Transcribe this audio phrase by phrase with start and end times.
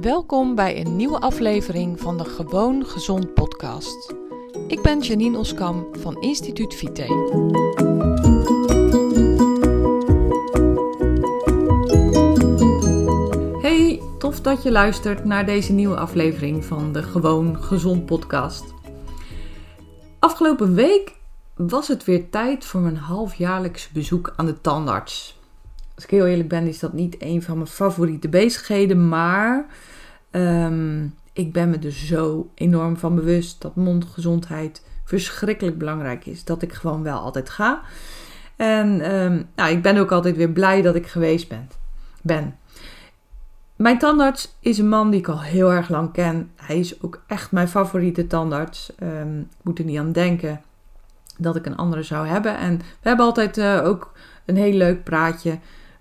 [0.00, 4.14] Welkom bij een nieuwe aflevering van de Gewoon Gezond podcast.
[4.68, 7.02] Ik ben Janine Oskam van Instituut Vite.
[13.60, 18.64] Hey, tof dat je luistert naar deze nieuwe aflevering van de Gewoon Gezond podcast.
[20.18, 21.14] Afgelopen week
[21.54, 25.35] was het weer tijd voor mijn halfjaarlijks bezoek aan de tandarts
[25.96, 29.08] als ik heel eerlijk ben, is dat niet een van mijn favoriete bezigheden.
[29.08, 29.66] Maar
[30.30, 36.44] ehm, ik ben me er zo enorm van bewust dat mondgezondheid verschrikkelijk belangrijk is.
[36.44, 37.80] Dat ik gewoon wel altijd ga.
[38.56, 41.68] En ehm, nou, ik ben ook altijd weer blij dat ik geweest ben.
[42.22, 42.56] ben.
[43.76, 46.50] Mijn tandarts is een man die ik al heel erg lang ken.
[46.56, 48.92] Hij is ook echt mijn favoriete tandarts.
[49.02, 50.60] Um, ik moet er niet aan denken
[51.38, 52.58] dat ik een andere zou hebben.
[52.58, 54.12] En we hebben altijd uh, ook
[54.44, 55.58] een heel leuk praatje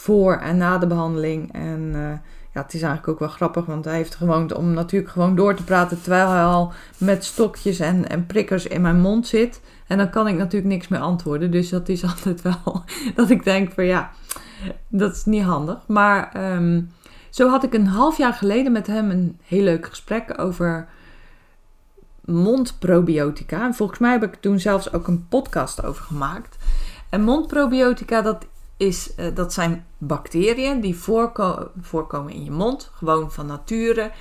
[0.00, 1.52] voor en na de behandeling.
[1.52, 2.10] En uh,
[2.52, 5.54] ja, het is eigenlijk ook wel grappig, want hij heeft gewoond om natuurlijk gewoon door
[5.54, 9.60] te praten terwijl hij al met stokjes en, en prikkers in mijn mond zit.
[9.86, 11.50] En dan kan ik natuurlijk niks meer antwoorden.
[11.50, 14.10] Dus dat is altijd wel dat ik denk van ja,
[14.88, 15.78] dat is niet handig.
[15.86, 16.92] Maar um,
[17.30, 20.88] zo had ik een half jaar geleden met hem een heel leuk gesprek over
[22.24, 23.64] mondprobiotica.
[23.64, 26.56] En volgens mij heb ik toen zelfs ook een podcast over gemaakt.
[27.10, 28.46] En mondprobiotica, dat
[28.78, 34.12] is, uh, dat zijn bacteriën die voorko voorkomen in je mond, gewoon van nature.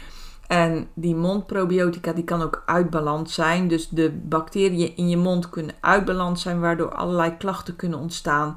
[0.48, 3.68] En die mondprobiotica die kan ook uit balans zijn.
[3.68, 8.56] Dus de bacteriën in je mond kunnen uit balans zijn, waardoor allerlei klachten kunnen ontstaan.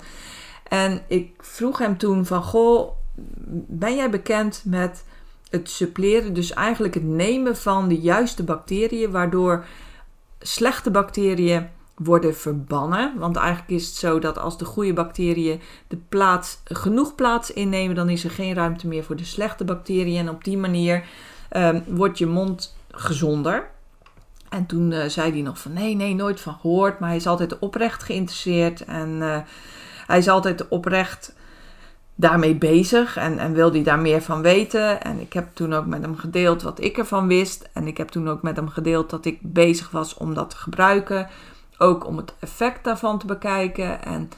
[0.69, 2.91] En ik vroeg hem toen van, goh,
[3.67, 5.05] ben jij bekend met
[5.51, 9.65] het suppleren, dus eigenlijk het nemen van de juiste bacteriën, waardoor
[10.39, 11.69] slechte bacteriën
[12.05, 13.13] worden verbannen.
[13.19, 17.95] Want eigenlijk is het zo dat als de goede bacteriën de plaats, genoeg plaats innemen,
[17.95, 20.19] dan is er geen ruimte meer voor de slechte bacteriën.
[20.19, 21.05] En op die manier
[21.57, 23.71] um, wordt je mond gezonder.
[24.49, 26.99] En toen uh, zei hij nog van nee, nee, nooit van gehoord.
[26.99, 28.85] Maar hij is altijd oprecht geïnteresseerd.
[28.85, 29.39] En uh,
[30.07, 31.35] hij is altijd oprecht
[32.15, 35.03] daarmee bezig en, en wil hij daar meer van weten.
[35.03, 37.69] En ik heb toen ook met hem gedeeld wat ik ervan wist.
[37.73, 40.57] En ik heb toen ook met hem gedeeld dat ik bezig was om dat te
[40.57, 41.29] gebruiken.
[41.83, 44.05] Ook om het effect daarvan te bekijken.
[44.05, 44.29] En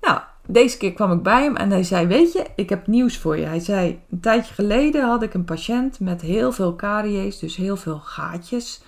[0.00, 3.18] nou, deze keer kwam ik bij hem en hij zei: Weet je, ik heb nieuws
[3.18, 3.46] voor je.
[3.46, 7.76] Hij zei: Een tijdje geleden had ik een patiënt met heel veel caries, dus heel
[7.76, 8.82] veel gaatjes.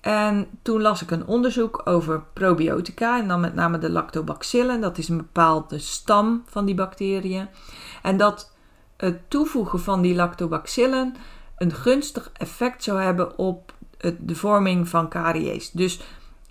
[0.00, 4.80] En toen las ik een onderzoek over probiotica en dan met name de lactobacillen.
[4.80, 7.48] Dat is een bepaalde stam van die bacteriën.
[8.02, 8.52] En dat
[8.96, 11.14] het toevoegen van die lactobacillen
[11.56, 13.72] een gunstig effect zou hebben op
[14.18, 15.70] de vorming van caries.
[15.70, 16.00] Dus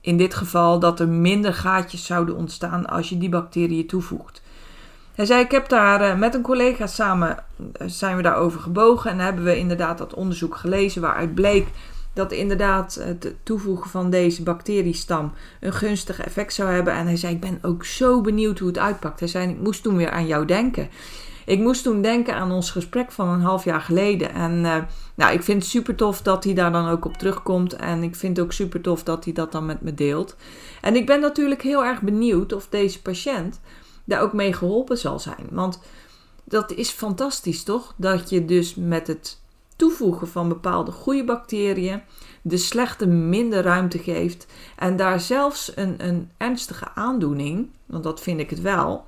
[0.01, 4.41] in dit geval dat er minder gaatjes zouden ontstaan als je die bacteriën toevoegt.
[5.15, 9.11] Hij zei, ik heb daar uh, met een collega samen, uh, zijn we daarover gebogen
[9.11, 11.67] en hebben we inderdaad dat onderzoek gelezen waaruit bleek
[12.17, 16.93] dat inderdaad het toevoegen van deze bacteriestam een gunstig effect zou hebben.
[16.93, 19.19] En hij zei, ik ben ook zo benieuwd hoe het uitpakt.
[19.19, 20.89] Hij zei, ik moest toen weer aan jou denken.
[21.45, 24.33] Ik moest toen denken aan ons gesprek van een half jaar geleden.
[24.33, 24.75] En uh,
[25.17, 27.73] nou, ik vind het super tof dat hij daar dan ook op terugkomt.
[27.73, 30.35] En ik vind het ook super tof dat hij dat dan met me deelt.
[30.81, 33.59] En ik ben natuurlijk heel erg benieuwd of deze patiënt
[34.03, 35.47] daar ook mee geholpen zal zijn.
[35.51, 35.79] Want
[36.43, 37.93] dat is fantastisch, toch?
[37.97, 39.41] Dat je dus met het
[39.75, 42.01] toevoegen van bepaalde goede bacteriën
[42.41, 44.47] de slechte minder ruimte geeft.
[44.75, 49.05] En daar zelfs een, een ernstige aandoening, want dat vind ik het wel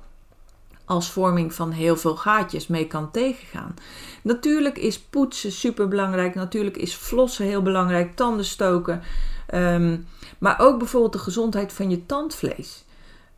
[0.90, 3.74] als vorming van heel veel gaatjes mee kan tegengaan.
[4.22, 6.34] Natuurlijk is poetsen super belangrijk.
[6.34, 8.16] Natuurlijk is flossen heel belangrijk.
[8.16, 9.02] Tanden stoken.
[9.54, 10.06] Um,
[10.38, 12.84] maar ook bijvoorbeeld de gezondheid van je tandvlees.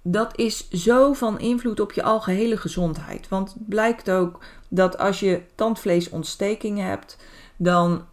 [0.02, 3.28] Dat is zo van invloed op je algehele gezondheid.
[3.28, 7.16] Want het blijkt ook dat als je tandvleesontstekingen hebt,
[7.56, 8.04] dan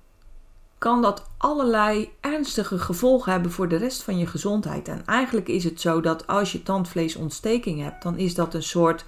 [0.78, 4.88] kan dat allerlei ernstige gevolgen hebben voor de rest van je gezondheid.
[4.88, 9.06] En eigenlijk is het zo dat als je tandvleesontsteking hebt, dan is dat een soort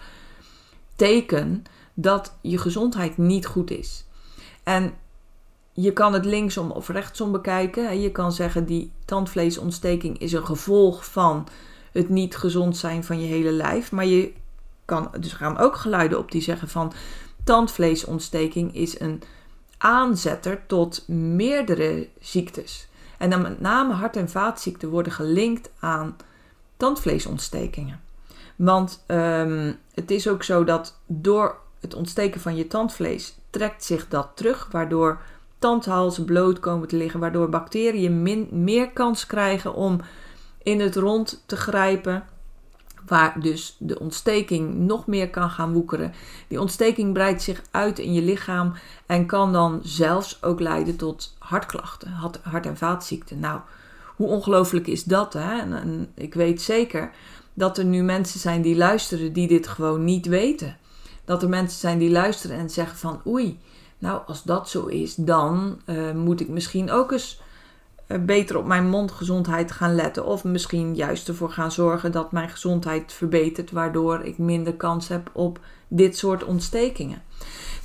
[1.01, 1.63] teken
[1.94, 4.06] dat je gezondheid niet goed is.
[4.63, 4.94] En
[5.73, 8.02] je kan het linksom of rechtsom bekijken.
[8.02, 11.47] Je kan zeggen die tandvleesontsteking is een gevolg van
[11.91, 13.91] het niet gezond zijn van je hele lijf.
[13.91, 14.34] Maar je
[14.85, 16.93] kan, dus gaan ook geluiden op die zeggen van
[17.43, 19.22] tandvleesontsteking is een
[19.78, 22.87] aanzetter tot meerdere ziektes.
[23.17, 26.16] En dan met name hart- en vaatziekten worden gelinkt aan
[26.78, 28.09] tandvleesontstekingen.
[28.61, 34.08] Want um, het is ook zo dat door het ontsteken van je tandvlees trekt zich
[34.08, 35.22] dat terug, waardoor
[35.59, 39.99] tandhalzen bloot komen te liggen, waardoor bacteriën meer kans krijgen om
[40.63, 42.23] in het rond te grijpen,
[43.05, 46.14] waar dus de ontsteking nog meer kan gaan woekeren.
[46.47, 48.73] Die ontsteking breidt zich uit in je lichaam
[49.05, 52.11] en kan dan zelfs ook leiden tot hartklachten,
[52.41, 53.40] hart- en vaatziekten.
[53.40, 53.59] Nou,
[54.16, 55.34] hoe ongelooflijk is dat?
[55.34, 55.64] Hè?
[56.16, 57.11] Ik weet zeker
[57.53, 60.78] dat er nu mensen zijn die luisteren die dit gewoon niet weten.
[61.26, 63.59] Dat er mensen zijn die luisteren en zeggen van oei,
[63.98, 67.42] nou als dat zo is, dan uh, moet ik misschien ook eens
[68.08, 70.26] eh, beter op mijn mondgezondheid gaan letten.
[70.26, 75.30] Of misschien juist ervoor gaan zorgen dat mijn gezondheid verbetert, waardoor ik minder kans heb
[75.34, 77.22] op dit soort ontstekingen.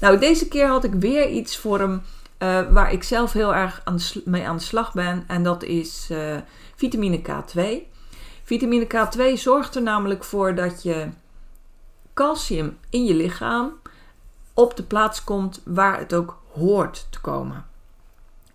[0.01, 3.81] Nou, deze keer had ik weer iets voor hem uh, waar ik zelf heel erg
[3.85, 5.25] aan mee aan de slag ben.
[5.27, 6.11] En dat is
[6.75, 7.95] vitamine K2.
[8.47, 11.09] Vitamine K2 zorgt er namelijk voor dat je
[12.15, 13.73] calcium in je lichaam
[14.55, 17.67] op de plaats komt waar het ook hoort te komen.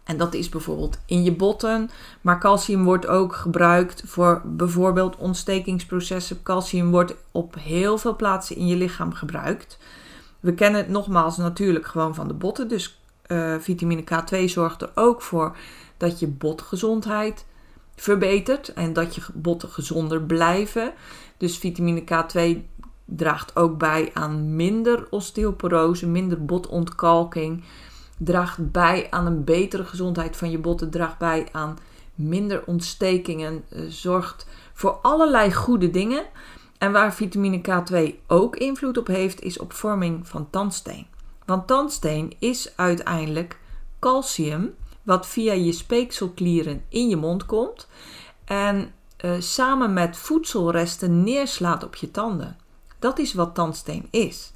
[0.03, 1.89] En dat is bijvoorbeeld in je botten.
[2.21, 6.43] Maar calcium wordt ook gebruikt voor bijvoorbeeld ontstekingsprocessen.
[6.43, 9.77] Calcium wordt op heel veel plaatsen in je lichaam gebruikt.
[10.39, 12.67] We kennen het nogmaals natuurlijk gewoon van de botten.
[12.67, 15.57] Dus uh, vitamine K2 zorgt er ook voor
[15.97, 17.45] dat je botgezondheid
[18.01, 20.93] verbetert en dat je botten gezonder blijven.
[21.37, 22.57] Dus vitamine K2
[23.05, 27.63] draagt ook bij aan minder osteoporose, minder botontkalking
[28.17, 31.77] draagt bij aan een betere gezondheid van je botten, draagt bij aan
[32.15, 36.23] minder ontstekingen, eh, zorgt voor allerlei goede dingen.
[36.77, 41.07] En waar vitamine K2 ook invloed op heeft, is op vorming van tandsteen.
[41.45, 43.59] Want tandsteen is uiteindelijk
[43.99, 47.87] calcium, wat via je speekselklieren in je mond komt
[48.45, 48.93] en
[49.25, 52.57] uh, samen met voedselresten neerslaat op je tanden.
[52.99, 54.53] Dat is wat tandsteen is.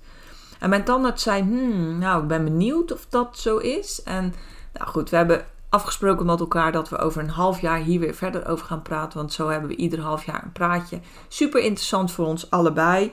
[0.60, 4.04] En mijn tandarts zei, hmm, nou, ik ben benieuwd of dat zo is.
[4.04, 4.34] En
[4.74, 8.16] nou goed, we hebben afgesproken met elkaar dat we over een half jaar hier weer
[8.16, 9.18] verder over gaan praten.
[9.18, 11.00] Want zo hebben we ieder half jaar een praatje.
[11.28, 13.12] Super interessant voor ons allebei.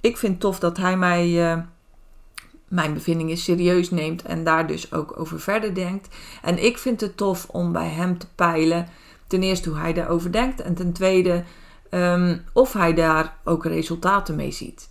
[0.00, 1.62] Ik vind het tof dat hij mij, uh,
[2.72, 6.16] mijn bevindingen serieus neemt en daar dus ook over verder denkt.
[6.42, 8.88] En ik vind het tof om bij hem te peilen,
[9.26, 10.60] ten eerste hoe hij daarover denkt.
[10.60, 11.44] En ten tweede
[11.90, 14.88] um, of hij daar ook resultaten mee ziet.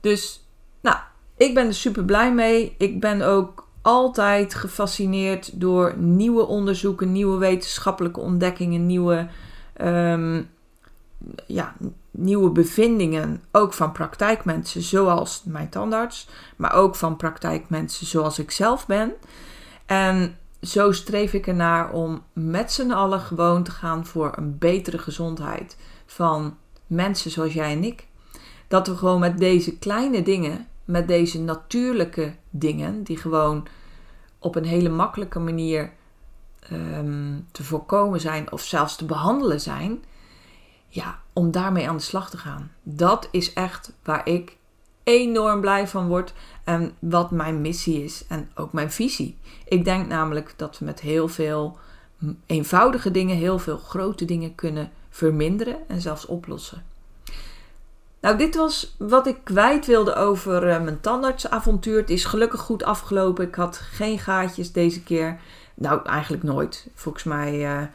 [0.00, 0.46] Dus
[0.80, 0.96] nou,
[1.36, 2.74] ik ben er super blij mee.
[2.78, 9.28] Ik ben ook altijd gefascineerd door nieuwe onderzoeken, nieuwe wetenschappelijke ontdekkingen, nieuwe,
[9.82, 10.48] um,
[11.46, 11.74] ja,
[12.10, 13.42] nieuwe bevindingen.
[13.52, 19.12] Ook van praktijkmensen zoals mijn tandarts, maar ook van praktijkmensen zoals ik zelf ben.
[19.86, 24.98] En zo streef ik ernaar om met z'n allen gewoon te gaan voor een betere
[24.98, 25.76] gezondheid
[26.06, 28.06] van mensen zoals jij en ik.
[28.68, 33.66] Dat we gewoon met deze kleine dingen met deze natuurlijke dingen, die gewoon
[34.38, 35.92] op een hele makkelijke manier
[36.72, 40.04] um, te voorkomen zijn of zelfs te behandelen zijn,
[40.88, 42.70] ja, om daarmee aan de slag te gaan.
[42.82, 44.56] Dat is echt waar ik
[45.04, 46.32] enorm blij van word
[46.64, 49.38] en wat mijn missie is en ook mijn visie.
[49.64, 51.78] Ik denk namelijk dat we met heel veel
[52.46, 56.84] eenvoudige dingen heel veel grote dingen kunnen verminderen en zelfs oplossen.
[58.20, 61.96] Nou, dit was wat ik kwijt wilde over uh, mijn tandartsavontuur.
[61.96, 63.46] Het is gelukkig goed afgelopen.
[63.46, 65.40] Ik had geen gaatjes deze keer.
[65.74, 66.88] Nou, eigenlijk nooit.
[66.94, 67.86] Volgens mij uh,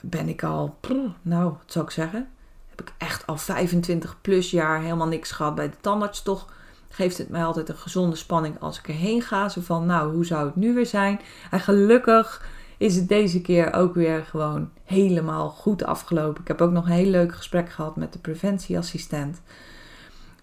[0.00, 0.78] ben ik al,
[1.22, 2.28] nou, wat zou ik zeggen?
[2.68, 6.22] Heb ik echt al 25 plus jaar helemaal niks gehad bij de tandarts.
[6.22, 6.52] Toch
[6.88, 9.48] geeft het mij altijd een gezonde spanning als ik erheen ga.
[9.48, 11.20] Zo van, nou, hoe zou het nu weer zijn?
[11.50, 12.46] En gelukkig
[12.78, 16.40] is het deze keer ook weer gewoon helemaal goed afgelopen.
[16.40, 19.40] Ik heb ook nog een heel leuk gesprek gehad met de preventieassistent.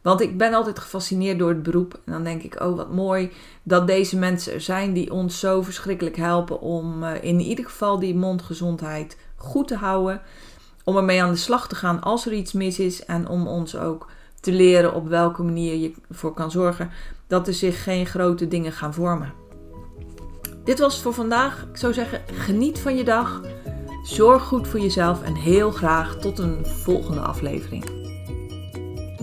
[0.01, 1.99] Want ik ben altijd gefascineerd door het beroep.
[2.05, 3.31] En dan denk ik, oh wat mooi
[3.63, 7.99] dat deze mensen er zijn die ons zo verschrikkelijk helpen om uh, in ieder geval
[7.99, 10.21] die mondgezondheid goed te houden.
[10.83, 13.05] Om ermee aan de slag te gaan als er iets mis is.
[13.05, 14.07] En om ons ook
[14.39, 16.91] te leren op welke manier je ervoor kan zorgen
[17.27, 19.33] dat er zich geen grote dingen gaan vormen.
[20.63, 21.65] Dit was het voor vandaag.
[21.71, 23.41] Ik zou zeggen, geniet van je dag.
[24.03, 27.85] Zorg goed voor jezelf en heel graag tot een volgende aflevering.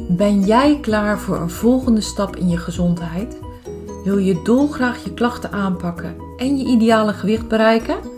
[0.08, 3.38] Ben jij klaar voor een volgende stap in je gezondheid?
[4.04, 8.17] Wil je dolgraag je klachten aanpakken en je ideale gewicht bereiken?